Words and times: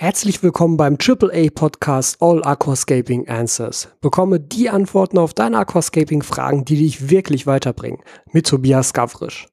Herzlich 0.00 0.44
willkommen 0.44 0.76
beim 0.76 0.96
AAA 0.96 1.48
Podcast 1.52 2.22
All 2.22 2.44
Aquascaping 2.44 3.26
Answers. 3.26 3.88
Bekomme 4.00 4.38
die 4.38 4.70
Antworten 4.70 5.18
auf 5.18 5.34
deine 5.34 5.58
Aquascaping 5.58 6.22
Fragen, 6.22 6.64
die 6.64 6.76
dich 6.76 7.10
wirklich 7.10 7.48
weiterbringen. 7.48 7.98
Mit 8.32 8.46
Tobias 8.46 8.92
Gavrisch. 8.92 9.48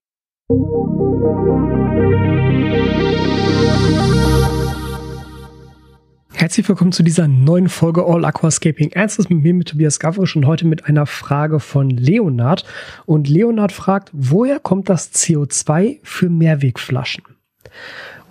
Herzlich 6.32 6.70
willkommen 6.70 6.92
zu 6.92 7.02
dieser 7.02 7.28
neuen 7.28 7.68
Folge 7.68 8.06
All 8.06 8.24
Aquascaping 8.24 8.94
Answers 8.94 9.28
mit 9.30 9.42
mir, 9.42 9.56
mit 9.56 9.70
Tobias 9.70 10.00
Gavrisch 10.00 10.36
und 10.36 10.46
heute 10.46 10.68
mit 10.68 10.86
einer 10.86 11.08
Frage 11.08 11.60
von 11.60 11.90
Leonard. 11.90 12.66
Und 13.08 13.28
Leonard 13.28 13.72
fragt, 13.72 14.12
woher 14.14 14.60
kommt 14.60 14.90
das 14.90 15.12
CO2 15.12 16.02
für 16.04 16.30
Mehrwegflaschen? 16.30 17.35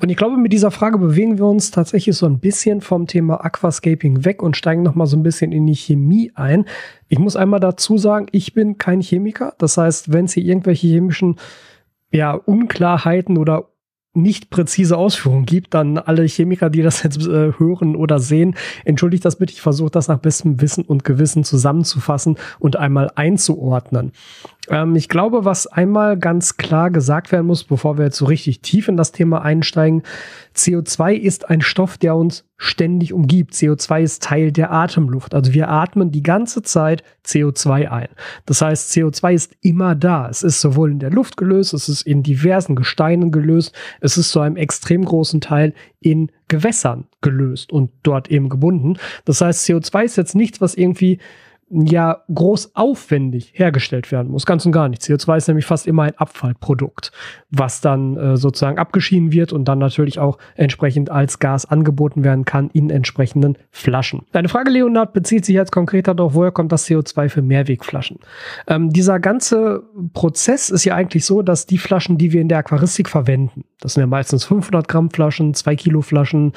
Und 0.01 0.11
ich 0.11 0.17
glaube, 0.17 0.37
mit 0.37 0.53
dieser 0.53 0.71
Frage 0.71 0.99
bewegen 0.99 1.39
wir 1.39 1.47
uns 1.47 1.71
tatsächlich 1.71 2.17
so 2.17 2.27
ein 2.27 2.39
bisschen 2.39 2.81
vom 2.81 3.07
Thema 3.07 3.45
Aquascaping 3.45 4.25
weg 4.25 4.43
und 4.43 4.57
steigen 4.57 4.83
nochmal 4.83 5.07
so 5.07 5.17
ein 5.17 5.23
bisschen 5.23 5.53
in 5.53 5.67
die 5.67 5.77
Chemie 5.77 6.33
ein. 6.35 6.67
Ich 7.09 7.19
muss 7.19 7.37
einmal 7.37 7.61
dazu 7.61 7.97
sagen, 7.97 8.27
ich 8.33 8.55
bin 8.55 8.77
kein 8.77 9.01
Chemiker. 9.01 9.55
Das 9.59 9.77
heißt, 9.77 10.13
wenn 10.13 10.27
es 10.27 10.33
hier 10.33 10.45
irgendwelche 10.45 10.89
chemischen 10.89 11.37
ja, 12.11 12.33
Unklarheiten 12.35 13.39
oder 13.39 13.69
nicht 14.15 14.51
präzise 14.51 14.97
Ausführungen 14.97 15.45
gibt, 15.45 15.75
dann 15.75 15.99
alle 15.99 16.25
Chemiker, 16.25 16.71
die 16.71 16.83
das 16.83 17.03
jetzt 17.03 17.27
äh, 17.27 17.53
hören 17.59 17.97
oder 17.97 18.21
sehen, 18.21 18.55
entschuldigt 18.85 19.25
das 19.25 19.37
bitte. 19.37 19.53
Ich 19.53 19.61
versuche 19.61 19.91
das 19.91 20.09
nach 20.09 20.19
bestem 20.19 20.61
Wissen 20.61 20.85
und 20.85 21.05
Gewissen 21.05 21.43
zusammenzufassen 21.43 22.37
und 22.61 22.77
einmal 22.77 23.11
einzuordnen. 23.17 24.13
Ähm, 24.69 24.97
ich 24.97 25.09
glaube, 25.09 25.45
was 25.45 25.67
einmal 25.67 26.19
ganz 26.19 26.57
klar 26.57 26.91
gesagt 26.91 27.33
werden 27.33 27.47
muss, 27.47 27.65
bevor 27.65 27.99
wir 27.99 28.07
jetzt 28.07 28.17
so 28.17 28.25
richtig 28.25 28.61
tief 28.61 28.89
in 28.89 28.97
das 28.97 29.13
Thema 29.13 29.43
einsteigen, 29.43 30.03
CO2 30.57 31.15
ist 31.15 31.51
ein 31.51 31.61
Stoff, 31.61 31.99
der 31.99 32.17
uns 32.17 32.45
ständig 32.57 33.13
umgibt. 33.13 33.55
CO2 33.55 34.03
ist 34.03 34.23
Teil 34.23 34.53
der 34.53 34.73
Atemluft. 34.73 35.35
Also 35.35 35.53
wir 35.53 35.69
atmen 35.69 36.13
die 36.13 36.23
ganze 36.23 36.63
Zeit 36.63 37.03
CO2 37.27 37.89
ein. 37.91 38.09
Das 38.47 38.63
heißt, 38.63 38.93
CO2 38.93 39.35
ist 39.35 39.57
immer 39.61 39.95
da. 39.95 40.29
Es 40.29 40.43
ist 40.43 40.61
sowohl 40.61 40.93
in 40.93 41.01
der 41.01 41.11
Luft 41.11 41.37
gelöst, 41.37 41.75
es 41.75 41.89
ist 41.89 42.03
in 42.03 42.23
diversen 42.23 42.77
Gesteinen 42.77 43.33
gelöst, 43.33 43.75
es 44.01 44.17
ist 44.17 44.31
zu 44.31 44.41
einem 44.41 44.57
extrem 44.57 45.05
großen 45.05 45.41
Teil 45.41 45.75
in 46.01 46.31
Gewässern 46.49 47.07
gelöst 47.23 47.73
und 47.73 47.91
dort 48.03 48.31
eben 48.31 48.49
gebunden. 48.49 48.99
Das 49.25 49.41
heißt, 49.41 49.67
CO2 49.67 50.05
ist 50.05 50.17
jetzt 50.17 50.35
nichts, 50.35 50.61
was 50.61 50.75
irgendwie 50.75 51.19
ja 51.71 52.23
groß 52.33 52.75
aufwendig 52.75 53.53
hergestellt 53.55 54.13
werden 54.13 54.31
muss. 54.31 54.47
Ganz 54.47 54.67
und 54.67 54.73
gar 54.73 54.89
nicht. 54.89 55.03
CO2 55.03 55.37
ist 55.37 55.49
nämlich 55.49 55.67
fast 55.67 55.87
immer 55.87 56.05
ein 56.05 56.17
Abfallprodukt, 56.17 57.11
was 57.51 57.81
dann 57.81 58.17
äh, 58.17 58.37
sozusagen 58.37 58.79
abgeschieden 58.79 59.33
wird 59.33 59.53
und 59.53 59.65
dann 59.67 59.79
natürlich 59.79 60.19
auch 60.19 60.39
entsprechend 60.57 61.11
als 61.11 61.39
Gas 61.39 61.67
angeboten 61.67 62.25
werden 62.25 62.45
kann 62.45 62.71
in 62.73 62.91
entsprechenden 62.91 63.57
Flaschen. 63.71 64.23
Deine 64.33 64.49
Frage, 64.49 64.71
Leonard, 64.71 65.13
bezieht 65.13 65.45
sich 65.45 65.55
jetzt 65.55 65.73
konkreter 65.73 66.15
darauf, 66.15 66.35
woher 66.35 66.53
kommt 66.53 66.73
das 66.73 66.87
CO2 66.87 67.29
für 67.29 67.43
Mehrwegflaschen? 67.43 68.19
Ähm, 68.67 68.91
dieser 68.91 69.19
ganze 69.19 69.83
Prozess 70.13 70.71
ist 70.71 70.85
ja 70.85 70.95
eigentlich 70.95 71.25
so, 71.25 71.43
dass 71.43 71.67
die 71.67 71.79
Flaschen, 71.79 72.19
die 72.19 72.33
wir 72.33 72.41
in 72.41 72.49
der 72.49 72.59
Aquaristik 72.59 73.09
verwenden, 73.09 73.65
das 73.85 73.93
sind 73.95 74.01
ja 74.01 74.07
meistens 74.07 74.47
500 74.47 74.89
Gramm 74.89 75.11
Flaschen, 75.11 75.53
2 75.53 75.77
Kilo 75.77 76.01
Flaschen, 76.01 76.53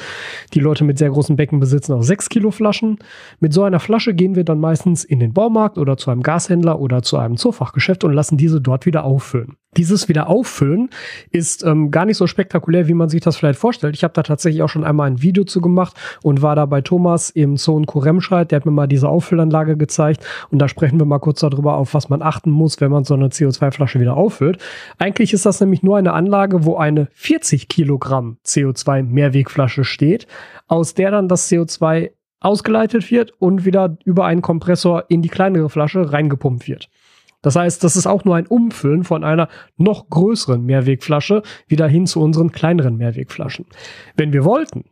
die 0.54 0.62
Leute 0.62 0.86
mit 0.86 0.98
sehr 0.98 1.10
großen 1.10 1.36
Becken 1.36 1.60
besitzen 1.60 1.92
auch 1.92 2.02
6 2.02 2.30
Kilo 2.30 2.52
Flaschen. 2.52 3.00
Mit 3.42 3.52
so 3.52 3.64
einer 3.64 3.82
Flasche 3.82 4.14
gehen 4.14 4.36
wir 4.36 4.46
dann 4.46 4.62
meistens 4.62 5.04
in 5.04 5.20
den 5.20 5.34
Baumarkt 5.34 5.78
oder 5.78 5.98
zu 5.98 6.10
einem 6.10 6.24
Gashändler 6.24 6.80
oder 6.80 7.02
zu 7.02 7.18
einem 7.18 7.36
Zoofachgeschäft 7.36 8.06
und 8.06 8.14
lassen 8.14 8.38
diese 8.38 8.62
dort 8.62 8.86
wieder 8.86 9.04
auffüllen. 9.04 9.58
Dieses 9.78 10.10
Wiederauffüllen 10.10 10.90
ist 11.30 11.64
ähm, 11.64 11.92
gar 11.92 12.06
nicht 12.06 12.18
so 12.18 12.26
spektakulär, 12.26 12.88
wie 12.88 12.96
man 12.96 13.10
sich 13.10 13.22
das 13.22 13.38
vielleicht 13.38 13.60
vorstellt. 13.60 13.96
Ich 13.96 14.04
habe 14.04 14.14
da 14.14 14.24
tatsächlich 14.24 14.64
auch 14.64 14.70
schon 14.70 14.84
einmal 14.84 15.08
ein 15.08 15.22
Video 15.22 15.44
zu 15.44 15.62
gemacht 15.62 15.96
und 16.24 16.42
war 16.42 16.56
da 16.56 16.66
bei 16.66 16.82
Thomas 16.82 17.30
im 17.30 17.58
Zoo 17.58 17.78
in 17.78 17.86
Kuremscheid. 17.86 18.52
Der 18.52 18.58
hat 18.58 18.66
mir 18.66 18.72
mal 18.72 18.88
diese 18.88 19.08
Auffüllanlage 19.08 19.78
gezeigt 19.78 20.26
und 20.50 20.60
da 20.60 20.68
sprechen 20.68 21.00
wir 21.00 21.06
mal 21.06 21.20
kurz 21.20 21.42
darüber, 21.42 21.76
auf 21.76 21.94
was 21.94 22.10
man 22.10 22.24
achten 22.24 22.50
muss, 22.50 22.82
wenn 22.82 22.90
man 22.90 23.04
so 23.04 23.14
eine 23.14 23.28
CO2-Flasche 23.28 24.00
wieder 24.00 24.18
auffüllt. 24.18 24.58
Eigentlich 24.98 25.32
ist 25.32 25.46
das 25.46 25.60
nämlich 25.62 25.84
nur 25.84 25.98
eine 25.98 26.14
Anlage, 26.14 26.66
wo 26.66 26.78
eine 26.78 27.08
40 27.14 27.68
Kilogramm 27.68 28.38
CO2 28.46 29.04
Mehrwegflasche 29.04 29.84
steht, 29.84 30.26
aus 30.68 30.96
der 30.96 31.12
dann 31.12 31.28
das 31.28 31.52
CO2 31.52 32.12
ausgeleitet 32.40 33.12
wird 33.12 33.34
und 33.40 33.66
wieder 33.66 33.98
über 34.06 34.26
einen 34.26 34.42
Kompressor 34.42 35.06
in 35.10 35.22
die 35.22 35.30
kleinere 35.30 35.70
Flasche 35.70 36.12
reingepumpt 36.12 36.68
wird. 36.68 36.90
Das 37.48 37.56
heißt, 37.56 37.82
das 37.82 37.96
ist 37.96 38.08
auch 38.08 38.26
nur 38.26 38.36
ein 38.36 38.46
Umfüllen 38.46 39.06
von 39.06 39.24
einer 39.24 39.48
noch 39.78 40.10
größeren 40.10 40.66
Mehrwegflasche 40.66 41.44
wieder 41.70 41.88
hin 41.88 42.06
zu 42.06 42.22
unseren 42.22 42.52
kleineren 42.52 42.98
Mehrwegflaschen. 42.98 43.68
Wenn 44.18 44.34
wir 44.34 44.44
wollten, 44.44 44.84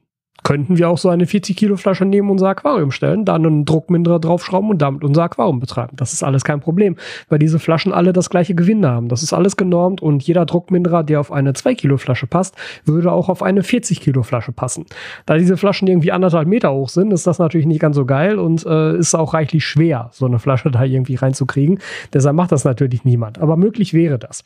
könnten 0.45 0.77
wir 0.77 0.89
auch 0.89 0.99
so 0.99 1.09
eine 1.09 1.25
40 1.25 1.57
Kilo 1.57 1.75
Flasche 1.75 2.05
nehmen, 2.05 2.29
unser 2.29 2.49
Aquarium 2.49 2.91
stellen, 2.91 3.25
dann 3.25 3.45
einen 3.45 3.65
Druckminderer 3.65 4.19
draufschrauben 4.19 4.69
und 4.69 4.79
damit 4.79 5.03
unser 5.03 5.23
Aquarium 5.23 5.59
betreiben. 5.59 5.97
Das 5.97 6.13
ist 6.13 6.21
alles 6.21 6.43
kein 6.43 6.59
Problem, 6.59 6.97
weil 7.29 7.39
diese 7.39 7.57
Flaschen 7.57 7.91
alle 7.91 8.13
das 8.13 8.29
gleiche 8.29 8.53
Gewinde 8.53 8.87
haben. 8.87 9.09
Das 9.09 9.23
ist 9.23 9.33
alles 9.33 9.57
genormt 9.57 10.03
und 10.03 10.21
jeder 10.21 10.45
Druckminderer, 10.45 11.03
der 11.03 11.19
auf 11.19 11.31
eine 11.31 11.53
2 11.53 11.73
Kilo 11.73 11.97
Flasche 11.97 12.27
passt, 12.27 12.55
würde 12.85 13.11
auch 13.11 13.27
auf 13.27 13.41
eine 13.41 13.63
40 13.63 13.99
Kilo 13.99 14.21
Flasche 14.21 14.51
passen. 14.51 14.85
Da 15.25 15.35
diese 15.35 15.57
Flaschen 15.57 15.87
irgendwie 15.87 16.11
anderthalb 16.11 16.47
Meter 16.47 16.71
hoch 16.71 16.89
sind, 16.89 17.11
ist 17.11 17.25
das 17.25 17.39
natürlich 17.39 17.65
nicht 17.65 17.79
ganz 17.79 17.95
so 17.95 18.05
geil 18.05 18.37
und 18.37 18.63
äh, 18.67 18.97
ist 18.97 19.15
auch 19.15 19.33
reichlich 19.33 19.65
schwer, 19.65 20.09
so 20.11 20.27
eine 20.27 20.37
Flasche 20.37 20.69
da 20.69 20.83
irgendwie 20.83 21.15
reinzukriegen. 21.15 21.79
Deshalb 22.13 22.35
macht 22.35 22.51
das 22.51 22.65
natürlich 22.65 23.03
niemand. 23.03 23.39
Aber 23.39 23.57
möglich 23.57 23.95
wäre 23.95 24.19
das. 24.19 24.43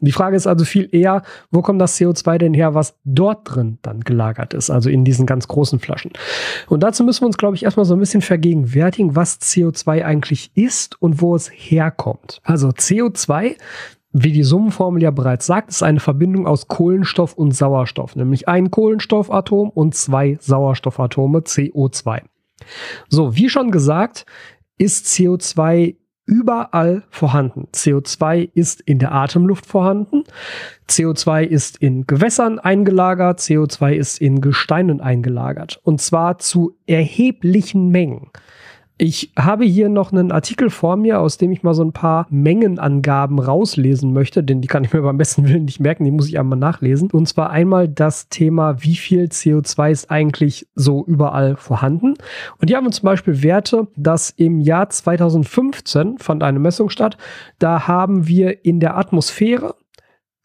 Die 0.00 0.12
Frage 0.12 0.36
ist 0.36 0.46
also 0.46 0.64
viel 0.64 0.88
eher, 0.92 1.22
wo 1.50 1.60
kommt 1.60 1.80
das 1.80 1.98
CO2 1.98 2.38
denn 2.38 2.54
her, 2.54 2.74
was 2.74 2.96
dort 3.04 3.40
drin 3.44 3.78
dann 3.82 4.00
gelagert 4.00 4.54
ist, 4.54 4.70
also 4.70 4.90
in 4.90 5.04
diesen 5.04 5.26
ganz 5.26 5.48
großen 5.48 5.80
Flaschen. 5.80 6.12
Und 6.68 6.82
dazu 6.82 7.02
müssen 7.02 7.22
wir 7.22 7.26
uns, 7.26 7.38
glaube 7.38 7.56
ich, 7.56 7.64
erstmal 7.64 7.86
so 7.86 7.94
ein 7.94 8.00
bisschen 8.00 8.22
vergegenwärtigen, 8.22 9.16
was 9.16 9.40
CO2 9.40 10.04
eigentlich 10.04 10.52
ist 10.54 11.00
und 11.02 11.20
wo 11.20 11.34
es 11.34 11.48
herkommt. 11.48 12.40
Also 12.44 12.68
CO2 12.68 13.56
wie 14.12 14.32
die 14.32 14.42
Summenformel 14.42 15.02
ja 15.02 15.10
bereits 15.10 15.46
sagt, 15.46 15.68
ist 15.68 15.82
eine 15.82 16.00
Verbindung 16.00 16.46
aus 16.46 16.66
Kohlenstoff 16.66 17.34
und 17.34 17.52
Sauerstoff, 17.52 18.16
nämlich 18.16 18.48
ein 18.48 18.70
Kohlenstoffatom 18.70 19.68
und 19.68 19.94
zwei 19.94 20.38
Sauerstoffatome 20.40 21.40
CO2. 21.40 22.22
So, 23.08 23.36
wie 23.36 23.50
schon 23.50 23.70
gesagt, 23.70 24.24
ist 24.78 25.06
CO2 25.06 25.96
überall 26.28 27.02
vorhanden. 27.08 27.68
CO2 27.74 28.50
ist 28.54 28.82
in 28.82 28.98
der 28.98 29.12
Atemluft 29.12 29.66
vorhanden. 29.66 30.24
CO2 30.88 31.42
ist 31.42 31.78
in 31.78 32.06
Gewässern 32.06 32.58
eingelagert. 32.58 33.40
CO2 33.40 33.94
ist 33.94 34.20
in 34.20 34.42
Gesteinen 34.42 35.00
eingelagert. 35.00 35.80
Und 35.82 36.00
zwar 36.02 36.38
zu 36.38 36.76
erheblichen 36.86 37.88
Mengen. 37.88 38.30
Ich 39.00 39.30
habe 39.38 39.64
hier 39.64 39.88
noch 39.88 40.10
einen 40.10 40.32
Artikel 40.32 40.70
vor 40.70 40.96
mir, 40.96 41.20
aus 41.20 41.38
dem 41.38 41.52
ich 41.52 41.62
mal 41.62 41.72
so 41.72 41.84
ein 41.84 41.92
paar 41.92 42.26
Mengenangaben 42.30 43.38
rauslesen 43.38 44.12
möchte, 44.12 44.42
denn 44.42 44.60
die 44.60 44.66
kann 44.66 44.82
ich 44.82 44.92
mir 44.92 45.02
beim 45.02 45.16
besten 45.16 45.46
Willen 45.48 45.66
nicht 45.66 45.78
merken, 45.78 46.04
die 46.04 46.10
muss 46.10 46.26
ich 46.26 46.36
einmal 46.36 46.58
nachlesen. 46.58 47.08
Und 47.12 47.28
zwar 47.28 47.50
einmal 47.50 47.86
das 47.86 48.28
Thema, 48.28 48.82
wie 48.82 48.96
viel 48.96 49.26
CO2 49.26 49.92
ist 49.92 50.10
eigentlich 50.10 50.66
so 50.74 51.04
überall 51.06 51.56
vorhanden. 51.56 52.14
Und 52.60 52.66
hier 52.66 52.76
haben 52.76 52.86
wir 52.86 52.90
zum 52.90 53.06
Beispiel 53.06 53.40
Werte, 53.44 53.86
dass 53.94 54.30
im 54.30 54.58
Jahr 54.58 54.90
2015 54.90 56.18
fand 56.18 56.42
eine 56.42 56.58
Messung 56.58 56.90
statt. 56.90 57.16
Da 57.60 57.86
haben 57.86 58.26
wir 58.26 58.64
in 58.64 58.80
der 58.80 58.96
Atmosphäre 58.96 59.76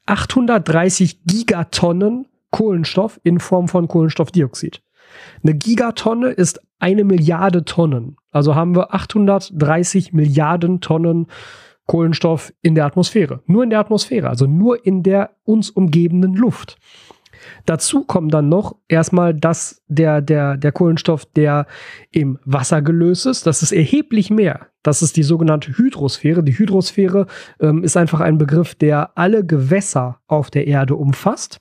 830 0.05 1.25
Gigatonnen 1.25 2.27
Kohlenstoff 2.51 3.19
in 3.23 3.39
Form 3.39 3.67
von 3.67 3.87
Kohlenstoffdioxid. 3.87 4.83
Eine 5.43 5.55
Gigatonne 5.55 6.29
ist 6.29 6.59
eine 6.79 7.03
Milliarde 7.03 7.65
Tonnen. 7.65 8.17
Also 8.31 8.55
haben 8.55 8.75
wir 8.75 8.93
830 8.93 10.13
Milliarden 10.13 10.81
Tonnen 10.81 11.27
Kohlenstoff 11.85 12.53
in 12.61 12.75
der 12.75 12.85
Atmosphäre. 12.85 13.41
Nur 13.45 13.63
in 13.63 13.69
der 13.69 13.79
Atmosphäre, 13.79 14.29
also 14.29 14.47
nur 14.47 14.85
in 14.85 15.03
der 15.03 15.31
uns 15.43 15.69
umgebenden 15.69 16.33
Luft. 16.33 16.77
Dazu 17.65 18.03
kommt 18.03 18.33
dann 18.33 18.49
noch 18.49 18.75
erstmal 18.87 19.33
das, 19.33 19.81
der, 19.87 20.21
der, 20.21 20.57
der 20.57 20.71
Kohlenstoff, 20.71 21.25
der 21.25 21.65
im 22.11 22.39
Wasser 22.45 22.81
gelöst 22.81 23.25
ist. 23.25 23.47
Das 23.47 23.63
ist 23.63 23.71
erheblich 23.71 24.29
mehr. 24.29 24.67
Das 24.83 25.01
ist 25.01 25.15
die 25.15 25.23
sogenannte 25.23 25.77
Hydrosphäre. 25.77 26.43
Die 26.43 26.57
Hydrosphäre 26.57 27.27
ähm, 27.59 27.83
ist 27.83 27.95
einfach 27.95 28.19
ein 28.19 28.37
Begriff, 28.37 28.75
der 28.75 29.17
alle 29.17 29.45
Gewässer 29.45 30.19
auf 30.27 30.51
der 30.51 30.67
Erde 30.67 30.95
umfasst. 30.95 31.59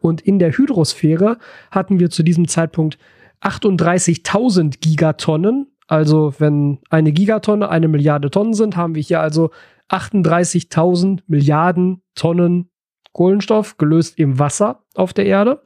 Und 0.00 0.20
in 0.20 0.38
der 0.38 0.52
Hydrosphäre 0.52 1.38
hatten 1.70 2.00
wir 2.00 2.10
zu 2.10 2.22
diesem 2.22 2.48
Zeitpunkt 2.48 2.98
38.000 3.42 4.80
Gigatonnen. 4.80 5.68
Also 5.86 6.34
wenn 6.38 6.78
eine 6.90 7.12
Gigatonne 7.12 7.68
eine 7.68 7.88
Milliarde 7.88 8.30
Tonnen 8.30 8.54
sind, 8.54 8.76
haben 8.76 8.94
wir 8.94 9.02
hier 9.02 9.20
also 9.20 9.50
38.000 9.90 11.20
Milliarden 11.26 12.02
Tonnen 12.14 12.70
Kohlenstoff 13.14 13.78
gelöst 13.78 14.18
im 14.18 14.38
Wasser 14.38 14.82
auf 14.94 15.14
der 15.14 15.24
Erde. 15.24 15.62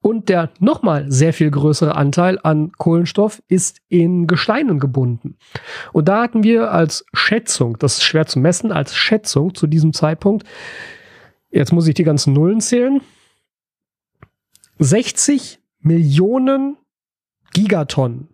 Und 0.00 0.28
der 0.28 0.50
nochmal 0.60 1.10
sehr 1.10 1.32
viel 1.32 1.50
größere 1.50 1.96
Anteil 1.96 2.38
an 2.42 2.72
Kohlenstoff 2.72 3.42
ist 3.48 3.80
in 3.88 4.26
Gesteinen 4.26 4.78
gebunden. 4.78 5.36
Und 5.92 6.08
da 6.08 6.22
hatten 6.22 6.42
wir 6.42 6.72
als 6.72 7.04
Schätzung, 7.12 7.76
das 7.78 7.98
ist 7.98 8.04
schwer 8.04 8.26
zu 8.26 8.38
messen, 8.38 8.72
als 8.72 8.94
Schätzung 8.94 9.54
zu 9.54 9.66
diesem 9.66 9.92
Zeitpunkt, 9.92 10.46
jetzt 11.50 11.72
muss 11.72 11.88
ich 11.88 11.94
die 11.94 12.04
ganzen 12.04 12.34
Nullen 12.34 12.60
zählen, 12.60 13.00
60 14.78 15.60
Millionen 15.80 16.76
Gigatonnen. 17.52 18.28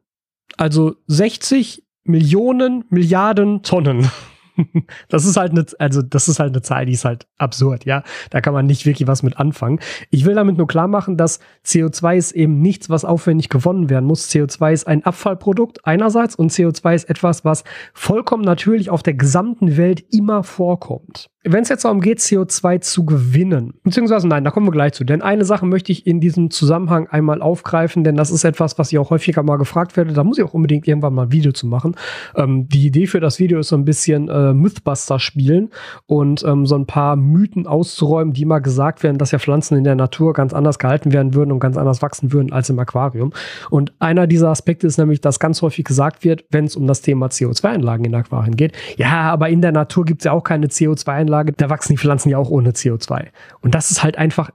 Also 0.56 0.96
60 1.06 1.84
Millionen 2.04 2.84
Milliarden 2.90 3.62
Tonnen. 3.62 4.10
das 5.08 5.24
ist 5.24 5.36
halt 5.36 5.52
eine, 5.52 5.64
also 5.78 6.02
das 6.02 6.28
ist 6.28 6.38
halt 6.38 6.52
eine 6.52 6.62
Zahl, 6.62 6.86
die 6.86 6.92
ist 6.92 7.04
halt 7.04 7.26
absurd, 7.38 7.84
ja. 7.84 8.02
Da 8.30 8.40
kann 8.40 8.54
man 8.54 8.66
nicht 8.66 8.86
wirklich 8.86 9.08
was 9.08 9.22
mit 9.22 9.38
anfangen. 9.38 9.80
Ich 10.10 10.24
will 10.24 10.34
damit 10.34 10.56
nur 10.58 10.66
klar 10.66 10.88
machen, 10.88 11.16
dass 11.16 11.40
CO2 11.64 12.16
ist 12.16 12.32
eben 12.32 12.60
nichts, 12.60 12.90
was 12.90 13.04
aufwendig 13.04 13.48
gewonnen 13.48 13.90
werden 13.90 14.06
muss. 14.06 14.30
CO2 14.30 14.72
ist 14.72 14.86
ein 14.86 15.04
Abfallprodukt 15.04 15.86
einerseits 15.86 16.34
und 16.34 16.52
CO2 16.52 16.94
ist 16.94 17.10
etwas, 17.10 17.44
was 17.44 17.64
vollkommen 17.92 18.44
natürlich 18.44 18.90
auf 18.90 19.02
der 19.02 19.14
gesamten 19.14 19.76
Welt 19.76 20.04
immer 20.10 20.42
vorkommt. 20.42 21.28
Wenn 21.44 21.62
es 21.62 21.68
jetzt 21.70 21.84
darum 21.84 22.00
geht, 22.00 22.20
CO2 22.20 22.80
zu 22.82 23.04
gewinnen, 23.04 23.74
beziehungsweise 23.82 24.28
nein, 24.28 24.44
da 24.44 24.52
kommen 24.52 24.66
wir 24.66 24.70
gleich 24.70 24.92
zu, 24.92 25.02
denn 25.02 25.22
eine 25.22 25.44
Sache 25.44 25.66
möchte 25.66 25.90
ich 25.90 26.06
in 26.06 26.20
diesem 26.20 26.50
Zusammenhang 26.50 27.08
einmal 27.08 27.42
aufgreifen, 27.42 28.04
denn 28.04 28.14
das 28.14 28.30
ist 28.30 28.44
etwas, 28.44 28.78
was 28.78 28.92
ich 28.92 28.98
auch 28.98 29.10
häufiger 29.10 29.42
mal 29.42 29.56
gefragt 29.56 29.96
werde, 29.96 30.12
da 30.12 30.22
muss 30.22 30.38
ich 30.38 30.44
auch 30.44 30.54
unbedingt 30.54 30.86
irgendwann 30.86 31.14
mal 31.14 31.24
ein 31.24 31.32
Video 31.32 31.50
zu 31.50 31.66
machen. 31.66 31.96
Ähm, 32.36 32.68
die 32.68 32.86
Idee 32.86 33.08
für 33.08 33.18
das 33.18 33.40
Video 33.40 33.58
ist 33.58 33.68
so 33.68 33.76
ein 33.76 33.84
bisschen 33.84 34.28
äh, 34.28 34.32
Mythbuster 34.52 35.18
spielen 35.18 35.70
und 36.06 36.44
ähm, 36.44 36.66
so 36.66 36.76
ein 36.76 36.86
paar 36.86 37.16
Mythen 37.16 37.66
auszuräumen, 37.66 38.32
die 38.32 38.44
mal 38.44 38.60
gesagt 38.60 39.02
werden, 39.02 39.18
dass 39.18 39.32
ja 39.32 39.38
Pflanzen 39.38 39.76
in 39.76 39.84
der 39.84 39.96
Natur 39.96 40.32
ganz 40.32 40.54
anders 40.54 40.78
gehalten 40.78 41.12
werden 41.12 41.34
würden 41.34 41.52
und 41.52 41.60
ganz 41.60 41.76
anders 41.76 42.02
wachsen 42.02 42.32
würden 42.32 42.52
als 42.52 42.70
im 42.70 42.78
Aquarium. 42.78 43.32
Und 43.68 43.92
einer 43.98 44.26
dieser 44.26 44.48
Aspekte 44.48 44.86
ist 44.86 44.98
nämlich, 44.98 45.20
dass 45.20 45.40
ganz 45.40 45.60
häufig 45.60 45.84
gesagt 45.84 46.24
wird, 46.24 46.44
wenn 46.50 46.66
es 46.66 46.76
um 46.76 46.86
das 46.86 47.02
Thema 47.02 47.26
CO2-Einlagen 47.26 48.04
in 48.04 48.14
Aquarien 48.14 48.56
geht, 48.56 48.72
ja, 48.96 49.32
aber 49.32 49.48
in 49.48 49.60
der 49.60 49.72
Natur 49.72 50.04
gibt 50.04 50.20
es 50.20 50.24
ja 50.24 50.32
auch 50.32 50.44
keine 50.44 50.68
CO2-Einlagen 50.68 51.42
Anlage, 51.42 51.52
da 51.52 51.70
wachsen 51.70 51.94
die 51.94 51.98
Pflanzen 51.98 52.30
ja 52.30 52.38
auch 52.38 52.50
ohne 52.50 52.70
CO2. 52.70 53.28
Und 53.60 53.74
das 53.74 53.90
ist 53.90 54.02
halt 54.02 54.18
einfach 54.18 54.50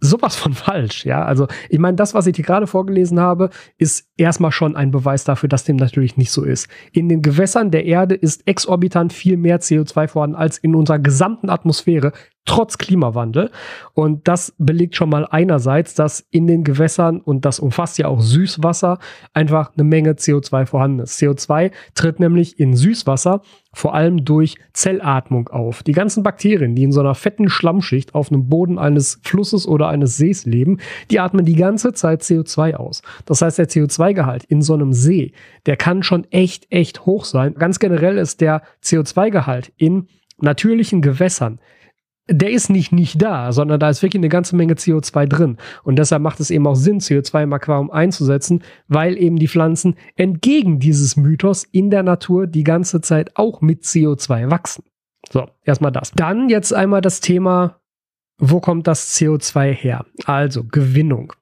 sowas 0.00 0.36
von 0.36 0.54
falsch, 0.54 1.04
ja. 1.04 1.24
Also, 1.24 1.46
ich 1.68 1.78
meine, 1.78 1.96
das, 1.96 2.14
was 2.14 2.26
ich 2.26 2.34
dir 2.34 2.44
gerade 2.44 2.66
vorgelesen 2.66 3.20
habe, 3.20 3.50
ist 3.78 4.08
erstmal 4.16 4.52
schon 4.52 4.76
ein 4.76 4.90
Beweis 4.90 5.24
dafür, 5.24 5.48
dass 5.48 5.64
dem 5.64 5.76
natürlich 5.76 6.16
nicht 6.16 6.30
so 6.30 6.44
ist. 6.44 6.68
In 6.92 7.08
den 7.08 7.22
Gewässern 7.22 7.70
der 7.70 7.84
Erde 7.84 8.14
ist 8.14 8.46
exorbitant 8.46 9.12
viel 9.12 9.36
mehr 9.36 9.60
CO2 9.60 10.08
vorhanden 10.08 10.36
als 10.36 10.58
in 10.58 10.74
unserer 10.74 10.98
gesamten 10.98 11.50
Atmosphäre 11.50 12.12
trotz 12.44 12.78
Klimawandel. 12.78 13.50
Und 13.94 14.26
das 14.26 14.54
belegt 14.58 14.96
schon 14.96 15.10
mal 15.10 15.26
einerseits, 15.30 15.94
dass 15.94 16.26
in 16.30 16.46
den 16.46 16.64
Gewässern, 16.64 17.20
und 17.20 17.44
das 17.44 17.60
umfasst 17.60 17.98
ja 17.98 18.08
auch 18.08 18.20
Süßwasser, 18.20 18.98
einfach 19.34 19.72
eine 19.74 19.84
Menge 19.84 20.12
CO2 20.12 20.66
vorhanden 20.66 21.00
ist. 21.00 21.20
CO2 21.20 21.70
tritt 21.94 22.20
nämlich 22.20 22.58
in 22.58 22.74
Süßwasser 22.74 23.42
vor 23.72 23.94
allem 23.94 24.24
durch 24.24 24.56
Zellatmung 24.72 25.48
auf. 25.48 25.82
Die 25.82 25.92
ganzen 25.92 26.22
Bakterien, 26.22 26.74
die 26.74 26.82
in 26.82 26.92
so 26.92 27.00
einer 27.00 27.14
fetten 27.14 27.48
Schlammschicht 27.48 28.14
auf 28.14 28.32
einem 28.32 28.48
Boden 28.48 28.78
eines 28.78 29.20
Flusses 29.22 29.66
oder 29.68 29.88
eines 29.88 30.16
Sees 30.16 30.44
leben, 30.44 30.78
die 31.10 31.20
atmen 31.20 31.44
die 31.44 31.54
ganze 31.54 31.92
Zeit 31.92 32.22
CO2 32.22 32.74
aus. 32.74 33.02
Das 33.26 33.42
heißt, 33.42 33.58
der 33.58 33.68
CO2-Gehalt 33.68 34.44
in 34.44 34.60
so 34.62 34.74
einem 34.74 34.92
See, 34.92 35.32
der 35.66 35.76
kann 35.76 36.02
schon 36.02 36.24
echt, 36.32 36.66
echt 36.70 37.06
hoch 37.06 37.24
sein. 37.24 37.54
Ganz 37.54 37.78
generell 37.78 38.18
ist 38.18 38.40
der 38.40 38.62
CO2-Gehalt 38.82 39.72
in 39.76 40.08
natürlichen 40.40 41.02
Gewässern 41.02 41.60
der 42.30 42.50
ist 42.50 42.70
nicht 42.70 42.92
nicht 42.92 43.20
da, 43.20 43.52
sondern 43.52 43.80
da 43.80 43.90
ist 43.90 44.02
wirklich 44.02 44.20
eine 44.20 44.28
ganze 44.28 44.56
Menge 44.56 44.74
CO2 44.74 45.26
drin. 45.26 45.56
Und 45.82 45.96
deshalb 45.96 46.22
macht 46.22 46.40
es 46.40 46.50
eben 46.50 46.66
auch 46.66 46.76
Sinn, 46.76 47.00
CO2 47.00 47.42
im 47.42 47.52
Aquarium 47.52 47.90
einzusetzen, 47.90 48.62
weil 48.88 49.18
eben 49.18 49.36
die 49.36 49.48
Pflanzen 49.48 49.96
entgegen 50.16 50.78
dieses 50.78 51.16
Mythos 51.16 51.64
in 51.64 51.90
der 51.90 52.02
Natur 52.02 52.46
die 52.46 52.64
ganze 52.64 53.00
Zeit 53.00 53.36
auch 53.36 53.60
mit 53.60 53.82
CO2 53.82 54.50
wachsen. 54.50 54.84
So, 55.28 55.48
erstmal 55.64 55.92
das. 55.92 56.12
Dann 56.12 56.48
jetzt 56.48 56.72
einmal 56.72 57.00
das 57.00 57.20
Thema, 57.20 57.80
wo 58.38 58.60
kommt 58.60 58.86
das 58.86 59.14
CO2 59.16 59.72
her? 59.72 60.06
Also 60.24 60.64
Gewinnung. 60.64 61.32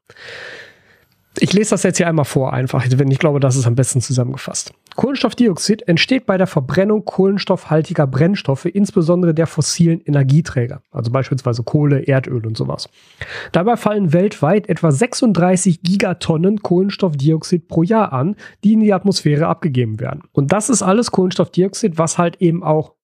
Ich 1.38 1.52
lese 1.52 1.70
das 1.70 1.84
jetzt 1.84 1.98
hier 1.98 2.08
einmal 2.08 2.24
vor, 2.24 2.52
einfach, 2.52 2.86
denn 2.88 3.10
ich 3.10 3.20
glaube, 3.20 3.38
das 3.38 3.56
ist 3.56 3.66
am 3.66 3.76
besten 3.76 4.00
zusammengefasst. 4.00 4.72
Kohlenstoffdioxid 4.98 5.86
entsteht 5.86 6.26
bei 6.26 6.38
der 6.38 6.48
Verbrennung 6.48 7.04
kohlenstoffhaltiger 7.04 8.08
Brennstoffe, 8.08 8.64
insbesondere 8.64 9.32
der 9.32 9.46
fossilen 9.46 10.00
Energieträger, 10.00 10.82
also 10.90 11.12
beispielsweise 11.12 11.62
Kohle, 11.62 12.08
Erdöl 12.08 12.44
und 12.44 12.56
sowas. 12.56 12.88
Dabei 13.52 13.76
fallen 13.76 14.12
weltweit 14.12 14.68
etwa 14.68 14.90
36 14.90 15.82
Gigatonnen 15.84 16.62
Kohlenstoffdioxid 16.62 17.68
pro 17.68 17.84
Jahr 17.84 18.12
an, 18.12 18.34
die 18.64 18.72
in 18.72 18.80
die 18.80 18.92
Atmosphäre 18.92 19.46
abgegeben 19.46 20.00
werden. 20.00 20.24
Und 20.32 20.50
das 20.50 20.68
ist 20.68 20.82
alles 20.82 21.12
Kohlenstoffdioxid, 21.12 21.96
was 21.96 22.18
halt 22.18 22.42
eben 22.42 22.64
auch 22.64 22.94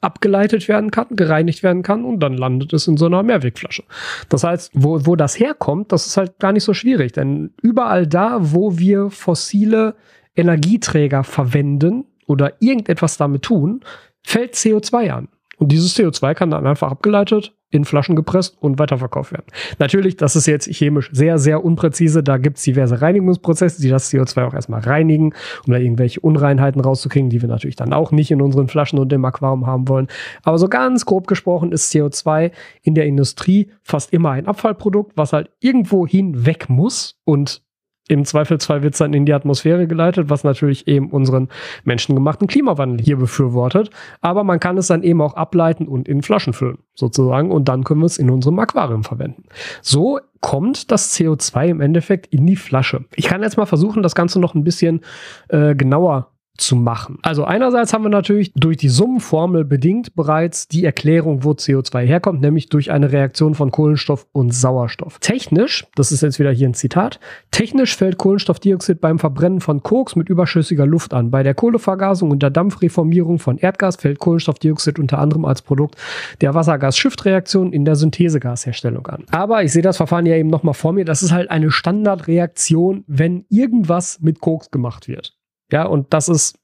abgeleitet 0.00 0.68
werden 0.68 0.90
kann, 0.90 1.08
gereinigt 1.10 1.62
werden 1.62 1.82
kann 1.82 2.06
und 2.06 2.20
dann 2.20 2.32
landet 2.32 2.72
es 2.72 2.88
in 2.88 2.96
so 2.96 3.04
einer 3.04 3.22
Mehrwegflasche. 3.22 3.84
Das 4.30 4.42
heißt, 4.42 4.70
wo, 4.72 5.04
wo 5.04 5.16
das 5.16 5.38
herkommt, 5.38 5.92
das 5.92 6.06
ist 6.06 6.16
halt 6.16 6.38
gar 6.38 6.52
nicht 6.52 6.64
so 6.64 6.72
schwierig, 6.72 7.12
denn 7.12 7.52
überall 7.60 8.06
da, 8.06 8.38
wo 8.40 8.78
wir 8.78 9.10
fossile 9.10 9.94
Energieträger 10.36 11.24
verwenden 11.24 12.04
oder 12.26 12.54
irgendetwas 12.60 13.16
damit 13.16 13.42
tun, 13.42 13.80
fällt 14.22 14.54
CO2 14.54 15.10
an. 15.10 15.28
Und 15.58 15.70
dieses 15.70 15.96
CO2 15.96 16.34
kann 16.34 16.50
dann 16.50 16.66
einfach 16.66 16.90
abgeleitet, 16.90 17.54
in 17.72 17.84
Flaschen 17.84 18.16
gepresst 18.16 18.56
und 18.60 18.78
weiterverkauft 18.78 19.32
werden. 19.32 19.46
Natürlich, 19.78 20.16
das 20.16 20.36
ist 20.36 20.46
jetzt 20.46 20.66
chemisch 20.66 21.08
sehr, 21.12 21.38
sehr 21.38 21.64
unpräzise. 21.64 22.22
Da 22.22 22.36
gibt 22.36 22.58
es 22.58 22.64
diverse 22.64 23.00
Reinigungsprozesse, 23.00 23.80
die 23.80 23.88
das 23.88 24.12
CO2 24.12 24.44
auch 24.44 24.54
erstmal 24.54 24.80
reinigen, 24.80 25.34
um 25.66 25.72
da 25.72 25.78
irgendwelche 25.78 26.20
Unreinheiten 26.20 26.80
rauszukriegen, 26.80 27.30
die 27.30 27.40
wir 27.40 27.48
natürlich 27.48 27.76
dann 27.76 27.92
auch 27.92 28.12
nicht 28.12 28.30
in 28.30 28.42
unseren 28.42 28.68
Flaschen 28.68 28.98
und 28.98 29.12
im 29.12 29.24
Aquarium 29.24 29.66
haben 29.66 29.88
wollen. 29.88 30.08
Aber 30.42 30.58
so 30.58 30.68
ganz 30.68 31.06
grob 31.06 31.26
gesprochen 31.26 31.72
ist 31.72 31.92
CO2 31.92 32.50
in 32.82 32.94
der 32.94 33.06
Industrie 33.06 33.70
fast 33.82 34.12
immer 34.12 34.32
ein 34.32 34.46
Abfallprodukt, 34.46 35.16
was 35.16 35.32
halt 35.32 35.50
irgendwo 35.60 36.06
hin 36.06 36.44
weg 36.44 36.68
muss 36.68 37.20
und 37.24 37.62
im 38.08 38.24
Zweifelsfall 38.24 38.82
wird 38.82 38.94
es 38.94 38.98
dann 38.98 39.14
in 39.14 39.26
die 39.26 39.32
Atmosphäre 39.32 39.86
geleitet, 39.86 40.28
was 40.28 40.44
natürlich 40.44 40.88
eben 40.88 41.10
unseren 41.10 41.48
menschengemachten 41.84 42.48
Klimawandel 42.48 43.04
hier 43.04 43.16
befürwortet. 43.16 43.90
Aber 44.20 44.42
man 44.42 44.58
kann 44.60 44.76
es 44.76 44.88
dann 44.88 45.02
eben 45.02 45.22
auch 45.22 45.34
ableiten 45.34 45.86
und 45.86 46.08
in 46.08 46.22
Flaschen 46.22 46.52
füllen, 46.52 46.78
sozusagen. 46.94 47.52
Und 47.52 47.68
dann 47.68 47.84
können 47.84 48.00
wir 48.00 48.06
es 48.06 48.18
in 48.18 48.28
unserem 48.28 48.58
Aquarium 48.58 49.04
verwenden. 49.04 49.44
So 49.82 50.18
kommt 50.40 50.90
das 50.90 51.16
CO2 51.16 51.68
im 51.68 51.80
Endeffekt 51.80 52.26
in 52.26 52.44
die 52.46 52.56
Flasche. 52.56 53.04
Ich 53.14 53.26
kann 53.26 53.42
jetzt 53.42 53.56
mal 53.56 53.66
versuchen, 53.66 54.02
das 54.02 54.16
Ganze 54.16 54.40
noch 54.40 54.54
ein 54.54 54.64
bisschen 54.64 55.02
äh, 55.48 55.76
genauer 55.76 56.31
zu 56.58 56.76
machen. 56.76 57.18
Also 57.22 57.44
einerseits 57.44 57.92
haben 57.92 58.04
wir 58.04 58.10
natürlich 58.10 58.52
durch 58.54 58.76
die 58.76 58.90
Summenformel 58.90 59.64
bedingt 59.64 60.14
bereits 60.14 60.68
die 60.68 60.84
Erklärung, 60.84 61.44
wo 61.44 61.52
CO2 61.52 62.04
herkommt, 62.04 62.40
nämlich 62.40 62.68
durch 62.68 62.90
eine 62.90 63.10
Reaktion 63.10 63.54
von 63.54 63.70
Kohlenstoff 63.70 64.26
und 64.32 64.52
Sauerstoff. 64.52 65.18
Technisch, 65.18 65.86
das 65.94 66.12
ist 66.12 66.20
jetzt 66.20 66.38
wieder 66.38 66.52
hier 66.52 66.68
ein 66.68 66.74
Zitat, 66.74 67.20
technisch 67.50 67.96
fällt 67.96 68.18
Kohlenstoffdioxid 68.18 69.00
beim 69.00 69.18
Verbrennen 69.18 69.60
von 69.60 69.82
Koks 69.82 70.14
mit 70.14 70.28
überschüssiger 70.28 70.86
Luft 70.86 71.14
an. 71.14 71.30
Bei 71.30 71.42
der 71.42 71.54
Kohlevergasung 71.54 72.30
und 72.30 72.42
der 72.42 72.50
Dampfreformierung 72.50 73.38
von 73.38 73.56
Erdgas 73.56 73.96
fällt 73.96 74.18
Kohlenstoffdioxid 74.18 74.98
unter 74.98 75.18
anderem 75.18 75.46
als 75.46 75.62
Produkt 75.62 75.96
der 76.42 76.54
Wassergas-Shift-Reaktion 76.54 77.72
in 77.72 77.84
der 77.84 77.96
Synthesegasherstellung 77.96 79.06
an. 79.06 79.24
Aber 79.30 79.64
ich 79.64 79.72
sehe 79.72 79.82
das 79.82 79.96
Verfahren 79.96 80.26
ja 80.26 80.36
eben 80.36 80.50
nochmal 80.50 80.74
vor 80.74 80.92
mir, 80.92 81.06
das 81.06 81.22
ist 81.22 81.32
halt 81.32 81.50
eine 81.50 81.70
Standardreaktion, 81.70 83.04
wenn 83.06 83.46
irgendwas 83.48 84.20
mit 84.20 84.40
Koks 84.40 84.70
gemacht 84.70 85.08
wird. 85.08 85.34
Ja, 85.72 85.84
und 85.84 86.12
das 86.12 86.28
ist 86.28 86.58